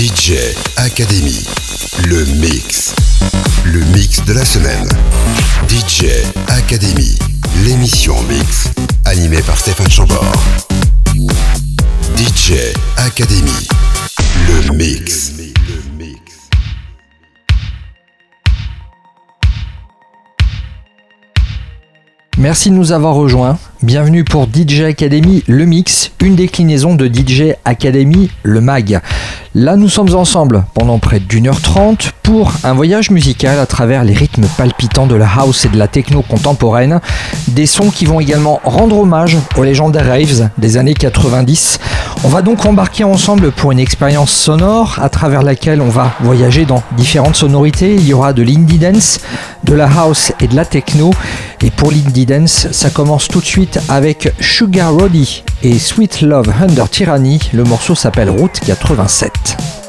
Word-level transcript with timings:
DJ 0.00 0.32
Academy, 0.78 1.44
le 2.08 2.24
mix. 2.40 2.94
Le 3.66 3.80
mix 3.94 4.24
de 4.24 4.32
la 4.32 4.46
semaine. 4.46 4.88
DJ 5.68 6.06
Academy, 6.48 7.18
l'émission 7.66 8.14
mix, 8.22 8.70
animée 9.04 9.42
par 9.42 9.58
Stéphane 9.58 9.90
Chambord. 9.90 10.32
DJ 12.16 12.72
Academy, 12.96 13.68
le 14.48 14.74
mix. 14.74 15.34
Merci 22.40 22.70
de 22.70 22.74
nous 22.74 22.92
avoir 22.92 23.16
rejoints. 23.16 23.58
Bienvenue 23.82 24.24
pour 24.24 24.48
DJ 24.50 24.80
Academy, 24.84 25.44
le 25.46 25.66
mix, 25.66 26.10
une 26.22 26.36
déclinaison 26.36 26.94
de 26.94 27.06
DJ 27.06 27.52
Academy, 27.66 28.30
le 28.44 28.62
mag. 28.62 29.02
Là, 29.56 29.74
nous 29.74 29.88
sommes 29.88 30.14
ensemble 30.14 30.62
pendant 30.74 31.00
près 31.00 31.18
d'une 31.18 31.48
heure 31.48 31.60
trente 31.60 32.12
pour 32.22 32.52
un 32.62 32.72
voyage 32.72 33.10
musical 33.10 33.58
à 33.58 33.66
travers 33.66 34.04
les 34.04 34.12
rythmes 34.12 34.46
palpitants 34.56 35.08
de 35.08 35.16
la 35.16 35.26
house 35.26 35.64
et 35.64 35.68
de 35.68 35.76
la 35.76 35.88
techno 35.88 36.22
contemporaine. 36.22 37.00
Des 37.48 37.66
sons 37.66 37.90
qui 37.90 38.04
vont 38.04 38.20
également 38.20 38.60
rendre 38.62 39.00
hommage 39.00 39.36
aux 39.56 39.64
légendaires 39.64 40.06
raves 40.06 40.50
des 40.56 40.76
années 40.76 40.94
90. 40.94 41.80
On 42.22 42.28
va 42.28 42.42
donc 42.42 42.64
embarquer 42.64 43.02
ensemble 43.02 43.50
pour 43.50 43.72
une 43.72 43.80
expérience 43.80 44.30
sonore 44.30 45.00
à 45.02 45.08
travers 45.08 45.42
laquelle 45.42 45.80
on 45.80 45.88
va 45.88 46.12
voyager 46.20 46.64
dans 46.64 46.84
différentes 46.96 47.34
sonorités. 47.34 47.96
Il 47.96 48.06
y 48.06 48.14
aura 48.14 48.32
de 48.32 48.44
l'indie 48.44 48.78
dance, 48.78 49.18
de 49.64 49.74
la 49.74 49.88
house 49.88 50.30
et 50.40 50.46
de 50.46 50.54
la 50.54 50.64
techno. 50.64 51.10
Et 51.60 51.72
pour 51.72 51.90
l'indie 51.90 52.24
dance, 52.24 52.68
ça 52.70 52.90
commence 52.90 53.26
tout 53.26 53.40
de 53.40 53.46
suite 53.46 53.80
avec 53.88 54.32
Sugar 54.38 54.94
Roddy 54.94 55.42
et 55.64 55.76
Sweet 55.76 56.20
Love 56.20 56.52
Under 56.62 56.88
Tyranny. 56.88 57.40
Le 57.52 57.64
morceau 57.64 57.96
s'appelle 57.96 58.30
Route 58.30 58.60
87. 58.64 59.39
DJ 59.44 59.79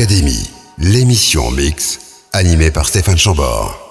Academy, 0.00 0.48
l'émission 0.78 1.50
mix 1.50 1.98
animée 2.32 2.70
par 2.70 2.86
Stéphane 2.86 3.18
Chambord. 3.18 3.87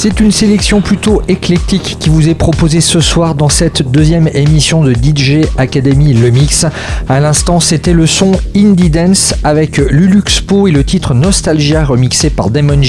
C'est 0.00 0.20
une 0.20 0.30
sélection 0.30 0.80
plutôt 0.80 1.22
éclectique 1.26 1.96
qui 1.98 2.08
vous 2.08 2.28
est 2.28 2.36
proposée 2.36 2.80
ce 2.80 3.00
soir 3.00 3.34
dans 3.34 3.48
cette 3.48 3.82
deuxième 3.82 4.28
émission 4.32 4.84
de 4.84 4.92
DJ 4.92 5.44
Academy 5.56 6.14
Le 6.14 6.30
Mix. 6.30 6.66
À 7.08 7.18
l'instant, 7.18 7.58
c'était 7.58 7.94
le 7.94 8.06
son 8.06 8.30
Indie 8.54 8.90
Dance 8.90 9.34
avec 9.42 9.78
Luluxpo 9.78 10.68
et 10.68 10.70
le 10.70 10.84
titre 10.84 11.14
Nostalgia 11.14 11.84
remixé 11.84 12.30
par 12.30 12.50
Demon. 12.50 12.80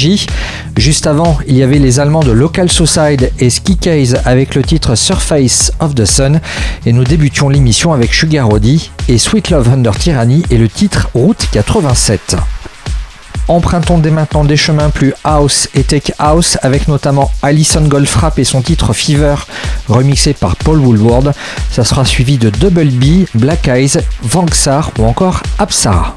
Juste 0.77 1.07
avant, 1.07 1.39
il 1.47 1.57
y 1.57 1.63
avait 1.63 1.79
les 1.79 1.99
Allemands 1.99 2.19
de 2.19 2.31
Local 2.31 2.69
Society 2.69 3.25
et 3.39 3.49
Ski 3.49 3.77
Case 3.77 4.21
avec 4.25 4.53
le 4.53 4.61
titre 4.61 4.93
Surface 4.93 5.71
of 5.79 5.95
the 5.95 6.05
Sun. 6.05 6.39
Et 6.85 6.93
nous 6.93 7.05
débutions 7.05 7.49
l'émission 7.49 7.91
avec 7.91 8.13
Sugar 8.13 8.47
Roddy 8.47 8.91
et 9.07 9.17
Sweet 9.17 9.49
Love 9.49 9.67
Under 9.73 9.97
Tyranny 9.97 10.43
et 10.51 10.59
le 10.59 10.69
titre 10.69 11.09
Route 11.15 11.47
87. 11.53 12.35
Empruntons 13.47 13.97
dès 13.97 14.11
maintenant 14.11 14.43
des 14.43 14.57
chemins 14.57 14.89
plus 14.89 15.13
house 15.23 15.69
et 15.73 15.83
tech 15.83 16.11
house 16.19 16.57
avec 16.61 16.87
notamment 16.87 17.31
Alison 17.41 17.81
Goldfrapp 17.81 18.37
et 18.37 18.43
son 18.43 18.61
titre 18.61 18.93
Fever 18.93 19.35
remixé 19.87 20.33
par 20.33 20.55
Paul 20.55 20.79
Woolward. 20.79 21.33
Ça 21.71 21.83
sera 21.83 22.05
suivi 22.05 22.37
de 22.37 22.49
Double 22.49 22.89
B, 22.89 23.25
Black 23.33 23.67
Eyes, 23.67 23.97
Vanxar 24.21 24.91
ou 24.99 25.05
encore 25.05 25.41
Apsara. 25.57 26.15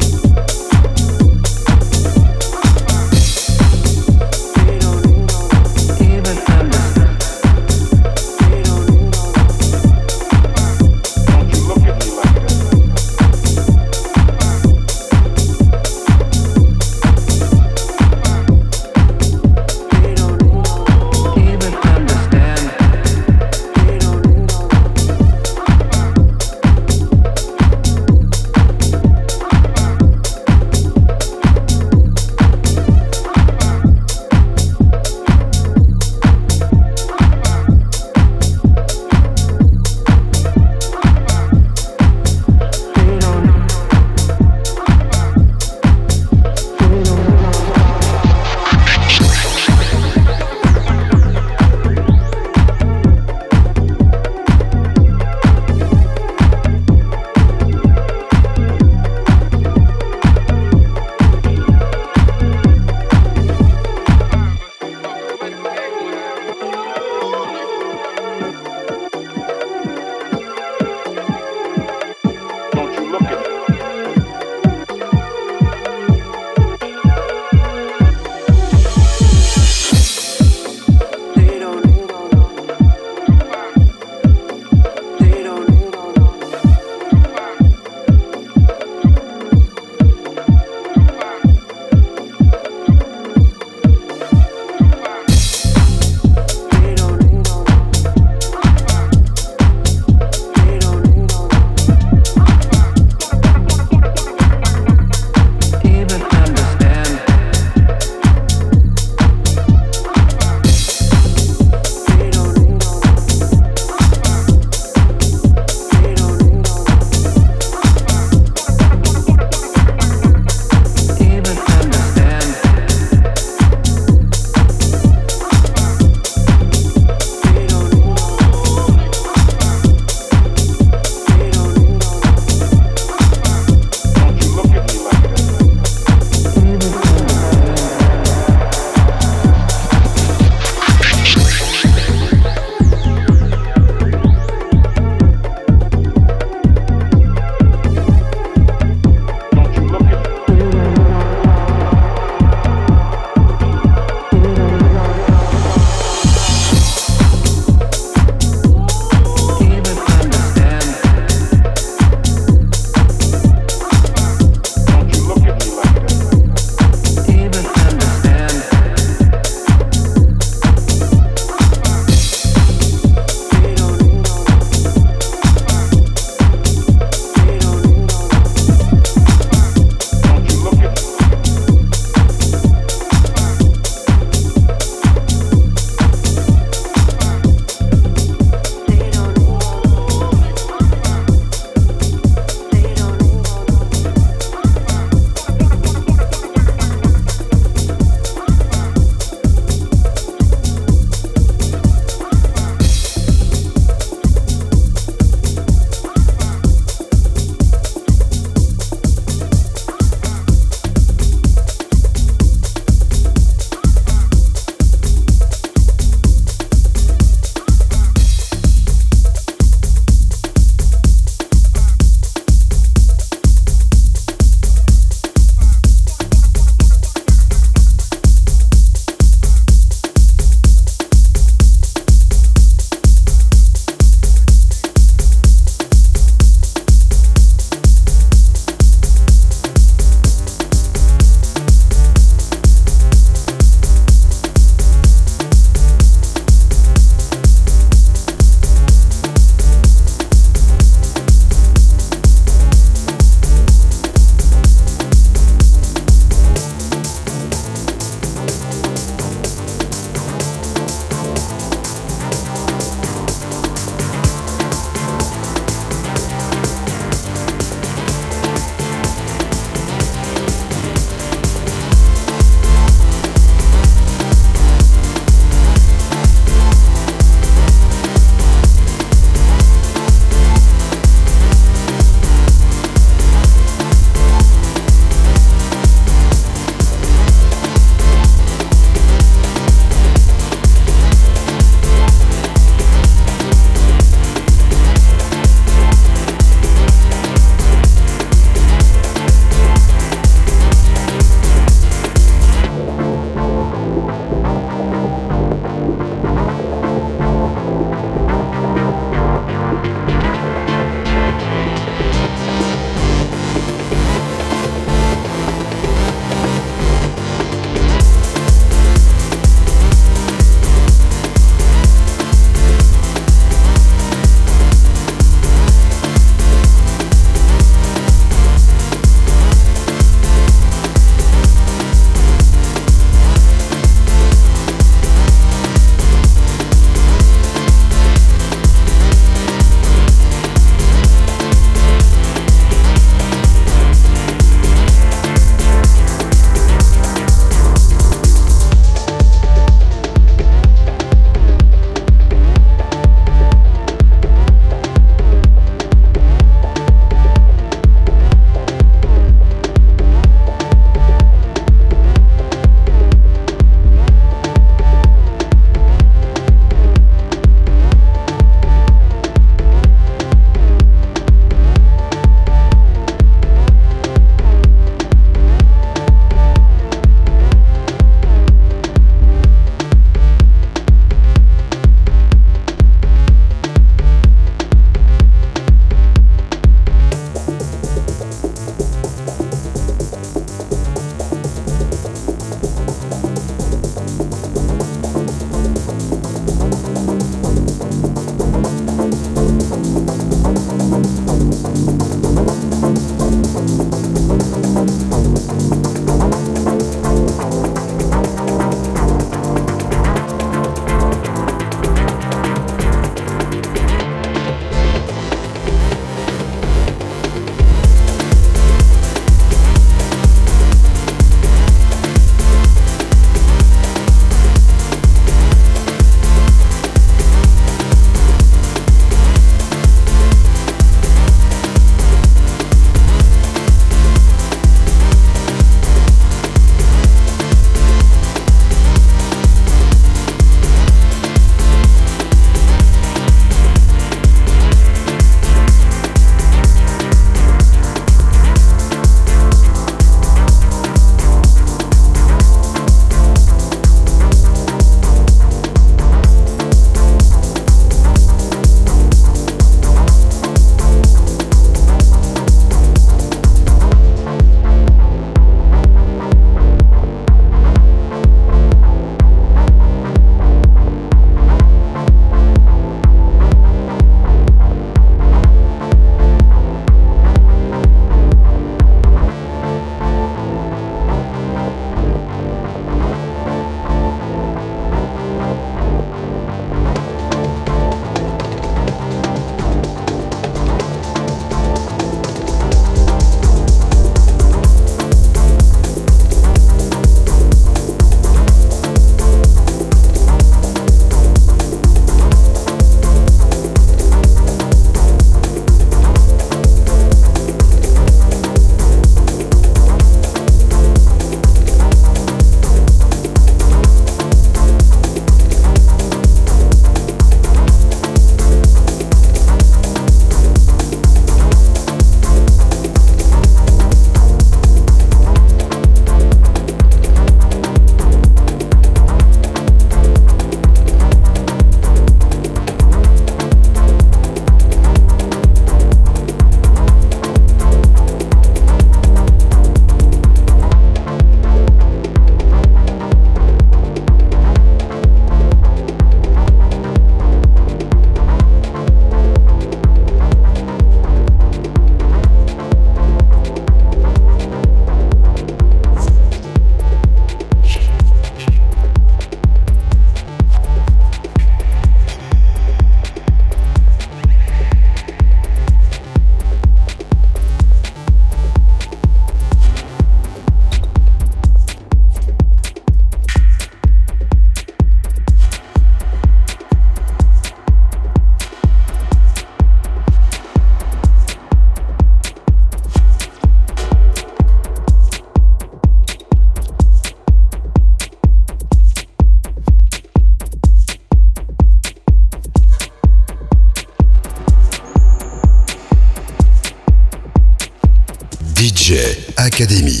DJ 598.56 598.94
Academy, 599.36 600.00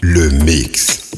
le 0.00 0.30
mix. 0.30 1.09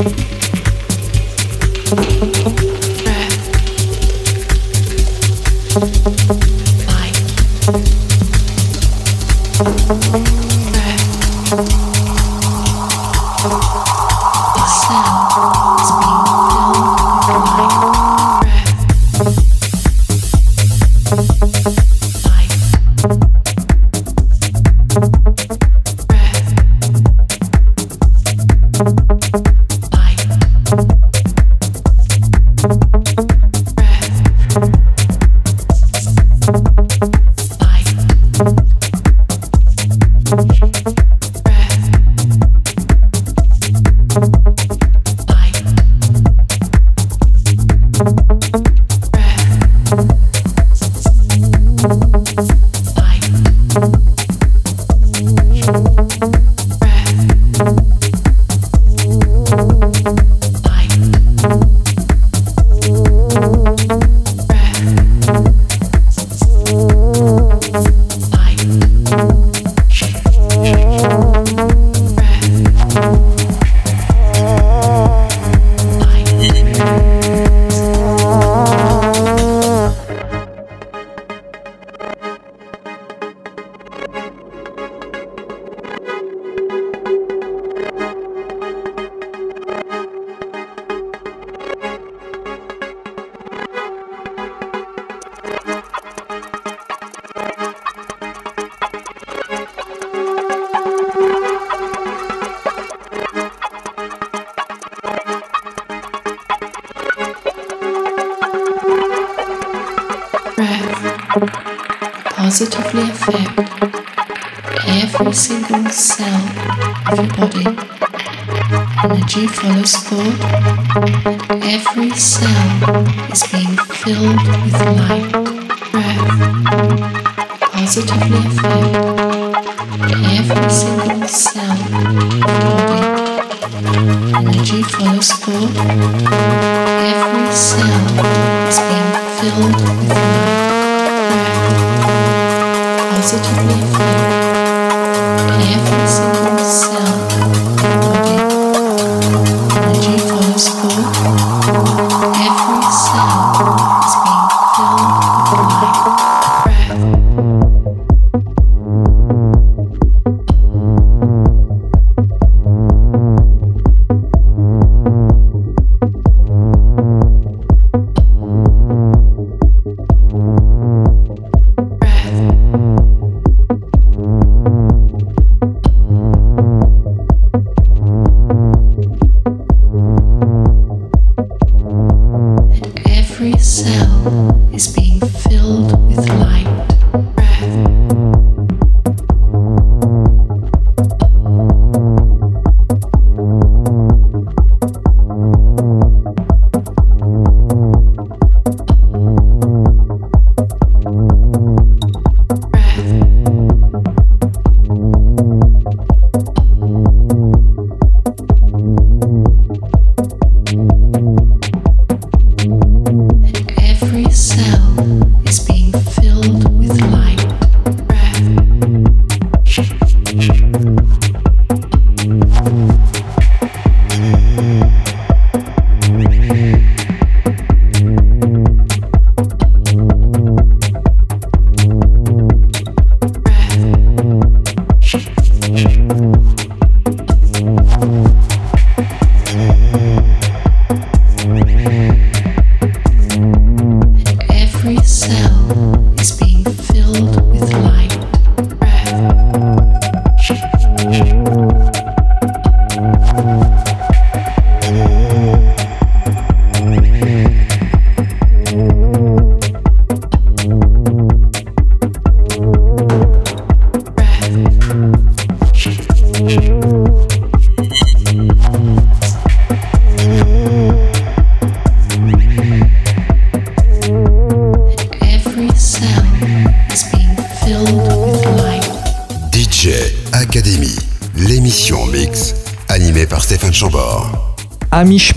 breath 0.00 0.30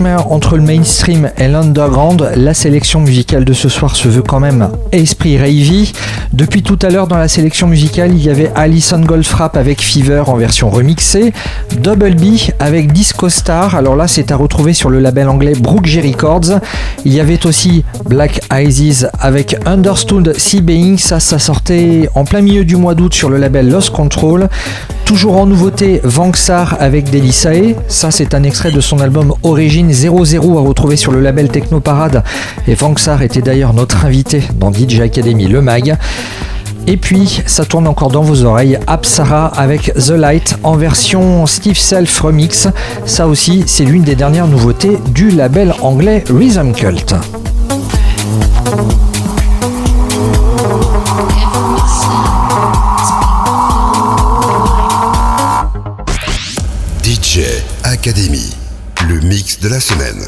entre 0.02 0.56
le 0.56 0.62
mainstream 0.62 1.30
et 1.38 1.46
l'underground, 1.46 2.32
la 2.36 2.52
sélection 2.52 3.00
musicale 3.00 3.44
de 3.44 3.52
ce 3.52 3.68
soir 3.68 3.94
se 3.94 4.08
veut 4.08 4.22
quand 4.22 4.40
même 4.40 4.68
esprit 4.90 5.38
ravey. 5.38 5.92
Depuis 6.32 6.62
tout 6.62 6.78
à 6.82 6.90
l'heure 6.90 7.06
dans 7.06 7.16
la 7.16 7.28
sélection 7.28 7.68
musicale, 7.68 8.10
il 8.12 8.22
y 8.22 8.28
avait 8.28 8.50
Alison 8.56 8.98
Goldfrapp 8.98 9.56
avec 9.56 9.80
Fever 9.80 10.24
en 10.26 10.34
version 10.34 10.68
remixée, 10.68 11.32
Double 11.78 12.14
B 12.16 12.38
avec 12.58 12.92
Disco 12.92 13.28
Star, 13.28 13.76
alors 13.76 13.94
là 13.94 14.08
c'est 14.08 14.32
à 14.32 14.36
retrouver 14.36 14.72
sur 14.72 14.90
le 14.90 14.98
label 14.98 15.28
anglais 15.28 15.52
Brook 15.58 15.86
J 15.86 16.00
Records. 16.00 16.60
Il 17.04 17.14
y 17.14 17.20
avait 17.20 17.46
aussi 17.46 17.84
Black 18.06 18.40
Eyes 18.52 19.06
avec 19.20 19.56
Understood 19.64 20.36
Sea 20.36 20.60
Being, 20.60 20.98
ça 20.98 21.20
ça 21.20 21.38
sortait 21.38 22.08
en 22.14 22.24
plein 22.24 22.40
milieu 22.40 22.64
du 22.64 22.76
mois 22.76 22.94
d'août 22.94 23.14
sur 23.14 23.30
le 23.30 23.38
label 23.38 23.70
Lost 23.70 23.90
Control. 23.90 24.48
Toujours 25.04 25.36
en 25.36 25.46
nouveauté, 25.46 26.00
Vanxar 26.02 26.76
avec 26.80 27.10
Delisae. 27.10 27.74
Ça, 27.88 28.10
c'est 28.10 28.34
un 28.34 28.42
extrait 28.42 28.70
de 28.70 28.80
son 28.80 29.00
album 29.00 29.34
Origine 29.42 29.92
00 29.92 30.58
à 30.58 30.60
retrouver 30.60 30.96
sur 30.96 31.12
le 31.12 31.20
label 31.20 31.48
Techno 31.48 31.80
Parade. 31.80 32.24
Et 32.66 32.74
Vanxar 32.74 33.22
était 33.22 33.42
d'ailleurs 33.42 33.74
notre 33.74 34.06
invité 34.06 34.42
dans 34.54 34.72
DJ 34.72 35.00
Academy 35.00 35.46
Le 35.46 35.60
Mag. 35.60 35.96
Et 36.86 36.96
puis, 36.96 37.42
ça 37.46 37.64
tourne 37.64 37.86
encore 37.86 38.10
dans 38.10 38.22
vos 38.22 38.44
oreilles, 38.44 38.78
Apsara 38.86 39.46
avec 39.46 39.92
The 39.94 40.10
Light 40.10 40.56
en 40.62 40.76
version 40.76 41.46
Steve 41.46 41.78
Self 41.78 42.20
Remix. 42.20 42.68
Ça 43.06 43.26
aussi, 43.26 43.64
c'est 43.66 43.84
l'une 43.84 44.02
des 44.02 44.16
dernières 44.16 44.48
nouveautés 44.48 44.98
du 45.14 45.30
label 45.30 45.74
anglais 45.82 46.24
Rhythm 46.30 46.72
Cult. 46.72 47.14
Académie, 58.06 58.54
le 59.08 59.18
mix 59.20 59.60
de 59.60 59.68
la 59.70 59.80
semaine. 59.80 60.22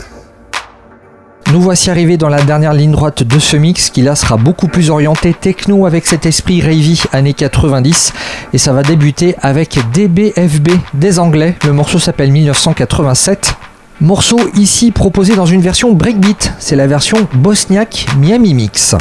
Nous 1.52 1.60
voici 1.60 1.90
arrivés 1.90 2.16
dans 2.16 2.30
la 2.30 2.40
dernière 2.40 2.72
ligne 2.72 2.92
droite 2.92 3.22
de 3.22 3.38
ce 3.38 3.58
mix 3.58 3.90
qui 3.90 4.00
là 4.00 4.14
sera 4.14 4.38
beaucoup 4.38 4.66
plus 4.66 4.88
orienté 4.88 5.34
techno 5.34 5.84
avec 5.84 6.06
cet 6.06 6.24
esprit 6.24 6.62
ravey 6.62 6.94
années 7.12 7.34
90 7.34 8.14
et 8.54 8.56
ça 8.56 8.72
va 8.72 8.82
débuter 8.82 9.34
avec 9.42 9.78
DBFB 9.92 10.68
des 10.94 11.18
Anglais. 11.18 11.54
Le 11.66 11.74
morceau 11.74 11.98
s'appelle 11.98 12.32
1987. 12.32 13.56
Morceau 14.00 14.40
ici 14.54 14.90
proposé 14.90 15.36
dans 15.36 15.44
une 15.44 15.60
version 15.60 15.92
breakbeat, 15.92 16.54
c'est 16.58 16.76
la 16.76 16.86
version 16.86 17.28
Bosniak 17.34 18.06
Miami 18.18 18.54
Mix. 18.54 18.96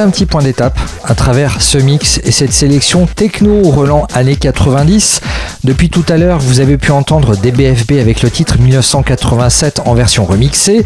Un 0.00 0.10
petit 0.10 0.26
point 0.26 0.42
d'étape 0.42 0.78
à 1.04 1.14
travers 1.14 1.62
ce 1.62 1.78
mix 1.78 2.20
et 2.24 2.30
cette 2.30 2.52
sélection 2.52 3.06
techno 3.06 3.62
relan 3.62 4.06
années 4.12 4.36
90. 4.36 5.20
Depuis 5.64 5.90
tout 5.90 6.04
à 6.08 6.16
l'heure, 6.16 6.38
vous 6.38 6.60
avez 6.60 6.76
pu 6.76 6.90
entendre 6.90 7.36
DBFB 7.36 7.92
avec 7.92 8.22
le 8.22 8.30
titre 8.30 8.58
1987 8.58 9.80
en 9.84 9.94
version 9.94 10.24
remixée. 10.24 10.84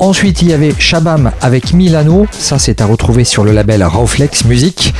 Ensuite, 0.00 0.40
il 0.40 0.48
y 0.48 0.54
avait 0.54 0.72
Shabam 0.78 1.30
avec 1.42 1.74
Milano, 1.74 2.26
ça 2.32 2.58
c'est 2.58 2.80
à 2.80 2.86
retrouver 2.86 3.24
sur 3.24 3.44
le 3.44 3.52
label 3.52 3.84
Rawflex 3.84 4.46
Music. 4.46 4.94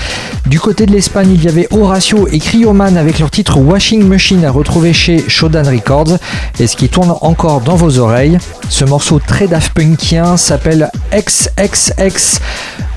Du 0.47 0.61
côté 0.61 0.85
de 0.85 0.93
l'Espagne, 0.93 1.33
il 1.33 1.43
y 1.43 1.49
avait 1.49 1.67
Horacio 1.71 2.29
et 2.29 2.39
Cryoman 2.39 2.99
avec 2.99 3.19
leur 3.19 3.31
titre 3.31 3.59
Washing 3.59 4.07
Machine 4.07 4.45
à 4.45 4.51
retrouver 4.51 4.93
chez 4.93 5.25
Shodan 5.27 5.63
Records. 5.63 6.19
Et 6.59 6.67
ce 6.67 6.77
qui 6.77 6.91
tourne 6.91 7.15
encore 7.23 7.63
dans 7.63 7.77
vos 7.77 7.99
oreilles, 7.99 8.37
ce 8.69 8.85
morceau 8.85 9.19
très 9.19 9.49
Daft 9.49 9.73
Punkien 9.73 10.37
s'appelle 10.37 10.91
XXX. 11.15 12.39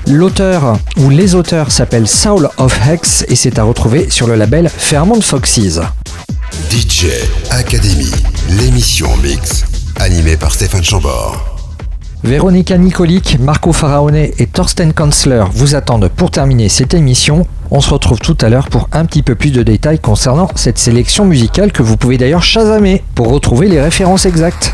L'auteur 0.06 0.78
ou 0.98 1.08
les 1.08 1.34
auteurs 1.34 1.72
s'appellent 1.72 2.08
Soul 2.08 2.50
of 2.58 2.78
Hex 2.86 3.24
et 3.28 3.34
c'est 3.34 3.58
à 3.58 3.62
retrouver 3.62 4.10
sur 4.10 4.26
le 4.26 4.34
label 4.34 4.68
Fairmont 4.68 5.22
Foxes. 5.22 5.80
DJ 6.70 7.06
Academy, 7.48 8.10
l'émission 8.50 9.08
mix, 9.22 9.64
animée 9.96 10.36
par 10.36 10.52
Stéphane 10.52 10.84
Chambord. 10.84 11.53
Véronica 12.24 12.78
Nicolic, 12.78 13.38
Marco 13.38 13.70
Faraone 13.74 14.16
et 14.16 14.46
Thorsten 14.50 14.94
Kanzler 14.94 15.44
vous 15.52 15.74
attendent 15.74 16.08
pour 16.08 16.30
terminer 16.30 16.70
cette 16.70 16.94
émission. 16.94 17.46
On 17.70 17.82
se 17.82 17.90
retrouve 17.90 18.18
tout 18.18 18.38
à 18.40 18.48
l'heure 18.48 18.70
pour 18.70 18.88
un 18.92 19.04
petit 19.04 19.22
peu 19.22 19.34
plus 19.34 19.50
de 19.50 19.62
détails 19.62 19.98
concernant 19.98 20.48
cette 20.54 20.78
sélection 20.78 21.26
musicale 21.26 21.70
que 21.70 21.82
vous 21.82 21.98
pouvez 21.98 22.16
d'ailleurs 22.16 22.42
chasamer 22.42 23.02
pour 23.14 23.28
retrouver 23.28 23.68
les 23.68 23.78
références 23.78 24.24
exactes. 24.24 24.72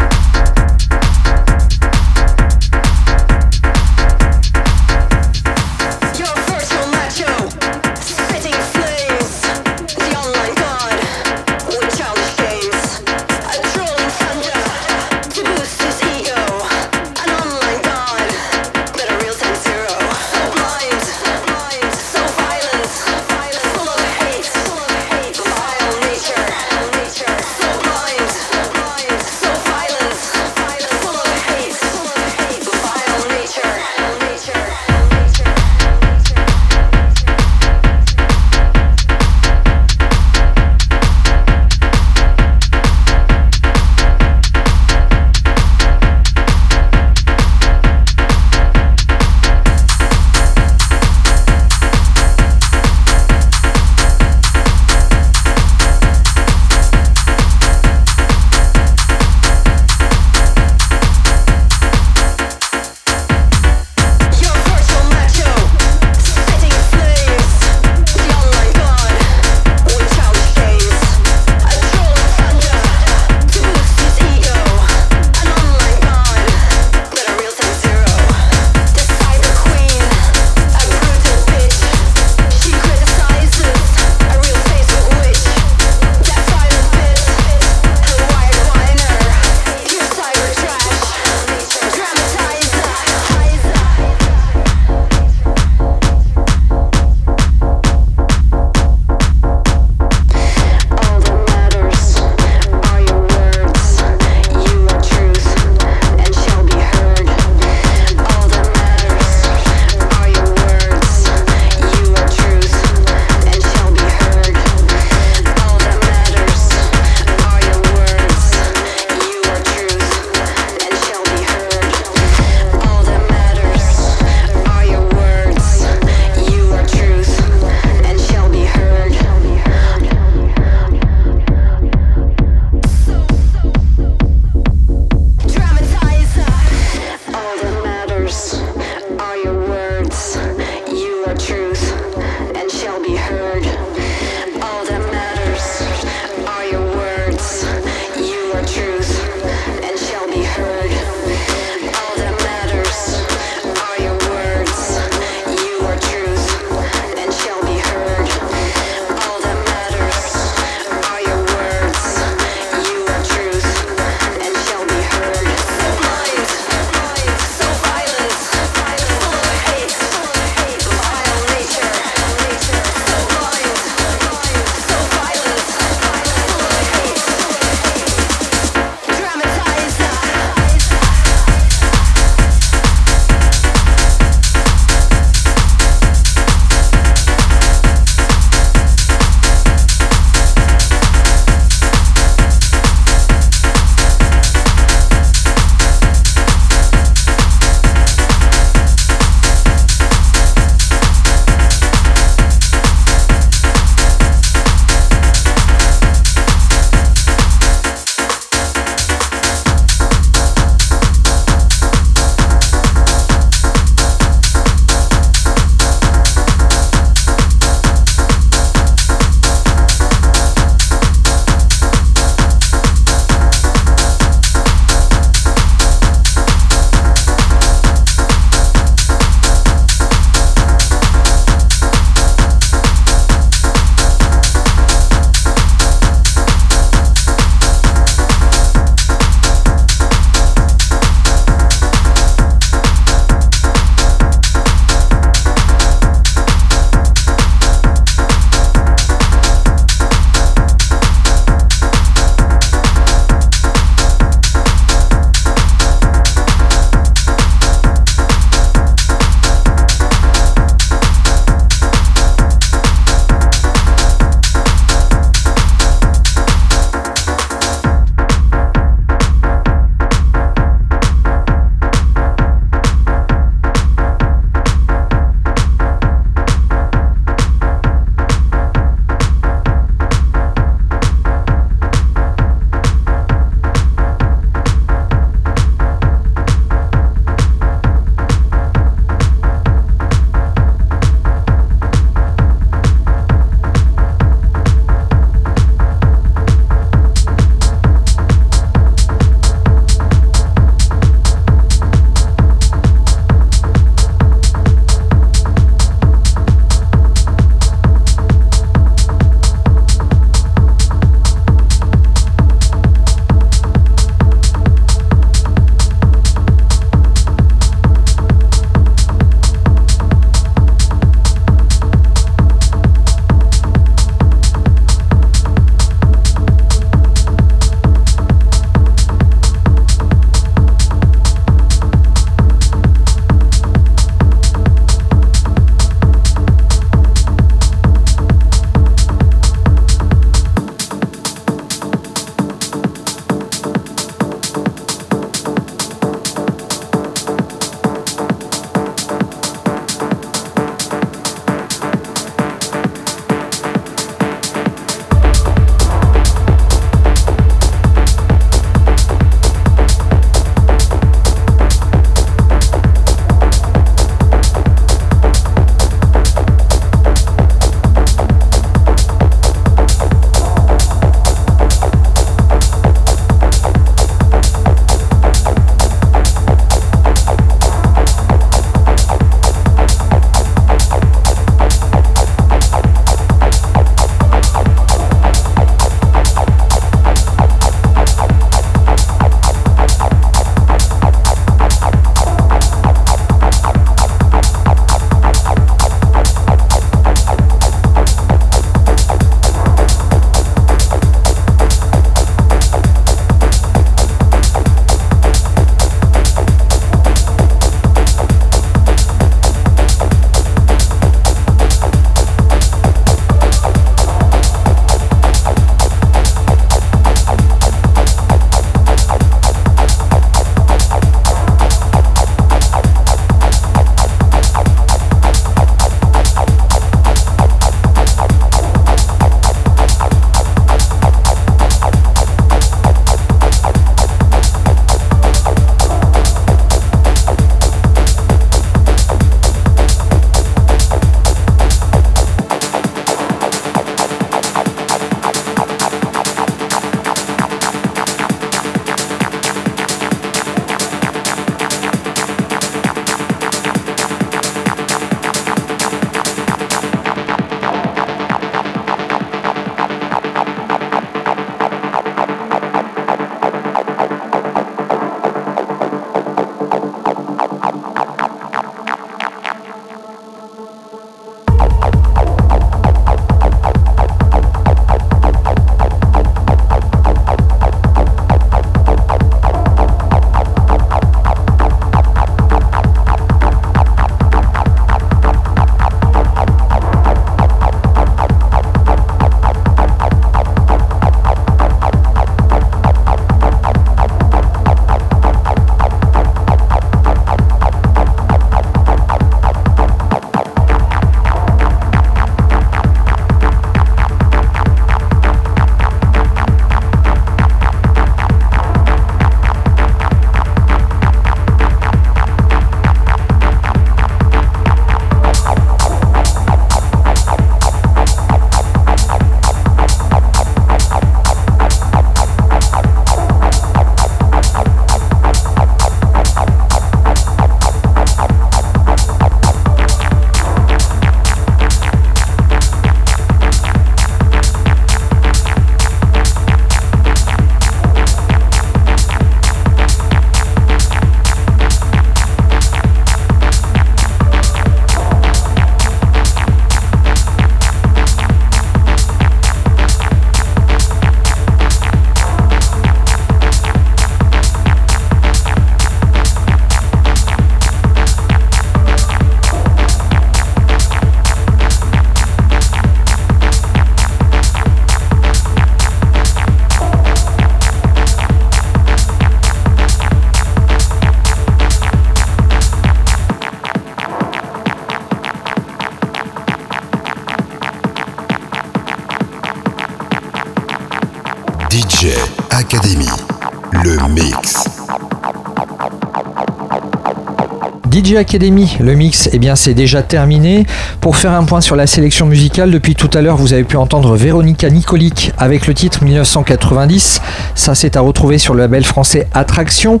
DJ 588.04 588.16
Academy, 588.16 588.76
le 588.80 588.94
mix, 588.94 589.30
eh 589.32 589.40
c'est 589.54 589.72
déjà 589.72 590.02
terminé. 590.02 590.66
Pour 591.00 591.16
faire 591.16 591.32
un 591.32 591.44
point 591.44 591.62
sur 591.62 591.74
la 591.74 591.86
sélection 591.86 592.26
musicale, 592.26 592.70
depuis 592.70 592.94
tout 592.94 593.08
à 593.14 593.22
l'heure 593.22 593.36
vous 593.36 593.54
avez 593.54 593.64
pu 593.64 593.76
entendre 593.76 594.14
Véronica 594.14 594.68
Nicolic 594.68 595.32
avec 595.38 595.66
le 595.66 595.72
titre 595.72 596.04
1990. 596.04 597.22
Ça 597.54 597.74
c'est 597.74 597.96
à 597.96 598.00
retrouver 598.00 598.36
sur 598.36 598.52
le 598.52 598.60
label 598.60 598.84
français 598.84 599.26
Attraction. 599.32 600.00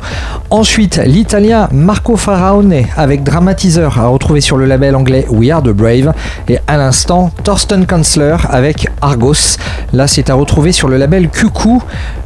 Ensuite 0.50 1.00
l'italien 1.06 1.68
Marco 1.72 2.16
Faraone 2.16 2.84
avec 2.94 3.22
Dramatizer 3.22 3.98
à 3.98 4.08
retrouver 4.08 4.42
sur 4.42 4.58
le 4.58 4.66
label 4.66 4.96
anglais 4.96 5.24
We 5.30 5.50
Are 5.50 5.62
the 5.62 5.70
Brave. 5.70 6.12
Et 6.48 6.58
à 6.66 6.76
l'instant 6.76 7.30
Thorsten 7.42 7.86
Kanzler 7.86 8.36
avec 8.50 8.86
Argos. 9.00 9.56
Là 9.94 10.08
c'est 10.08 10.28
à 10.28 10.34
retrouver 10.34 10.72
sur 10.72 10.88
le 10.88 10.98
label 10.98 11.30
Cuckoo, 11.30 11.80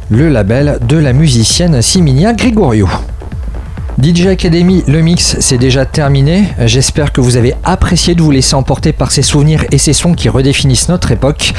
le 0.09 0.27
label 0.27 0.79
de 0.85 0.97
la 0.97 1.13
musicienne 1.13 1.81
Siminia 1.81 2.33
Gregorio. 2.33 2.89
DJ 4.01 4.27
Academy, 4.27 4.83
le 4.87 5.01
mix, 5.01 5.35
c'est 5.41 5.57
déjà 5.57 5.85
terminé. 5.85 6.45
J'espère 6.65 7.11
que 7.11 7.19
vous 7.19 7.35
avez 7.35 7.53
apprécié 7.65 8.15
de 8.15 8.21
vous 8.21 8.31
laisser 8.31 8.55
emporter 8.55 8.93
par 8.93 9.11
ces 9.11 9.21
souvenirs 9.21 9.65
et 9.71 9.77
ces 9.77 9.91
sons 9.91 10.13
qui 10.13 10.29
redéfinissent 10.29 10.87
notre 10.87 11.11
époque. 11.11 11.53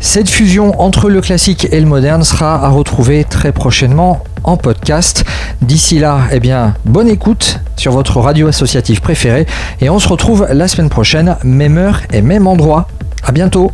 Cette 0.00 0.28
fusion 0.28 0.80
entre 0.80 1.08
le 1.08 1.20
classique 1.20 1.68
et 1.70 1.78
le 1.78 1.86
moderne 1.86 2.24
sera 2.24 2.64
à 2.64 2.68
retrouver 2.70 3.24
très 3.24 3.52
prochainement 3.52 4.24
en 4.42 4.56
podcast. 4.56 5.24
D'ici 5.62 6.00
là, 6.00 6.22
eh 6.32 6.40
bien, 6.40 6.74
bonne 6.84 7.08
écoute 7.08 7.60
sur 7.76 7.92
votre 7.92 8.18
radio 8.18 8.48
associative 8.48 9.00
préférée 9.00 9.46
et 9.80 9.88
on 9.88 10.00
se 10.00 10.08
retrouve 10.08 10.48
la 10.50 10.66
semaine 10.66 10.90
prochaine, 10.90 11.36
même 11.44 11.78
heure 11.78 12.00
et 12.12 12.20
même 12.20 12.48
endroit. 12.48 12.88
À 13.22 13.30
bientôt. 13.30 13.70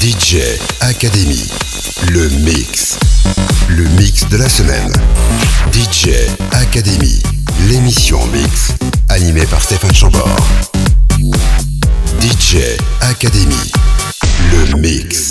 DJ 0.00 0.58
Academy, 0.80 1.46
le 2.10 2.26
mix. 2.30 2.98
Le 3.68 3.84
mix 4.00 4.26
de 4.30 4.38
la 4.38 4.48
semaine. 4.48 4.90
DJ 5.74 6.12
Academy, 6.52 7.22
l'émission 7.68 8.18
mix, 8.28 8.72
animée 9.10 9.44
par 9.44 9.60
Stéphane 9.62 9.94
Chambord. 9.94 10.36
DJ 12.18 12.78
Academy, 13.02 13.70
le 14.52 14.78
mix. 14.78 15.29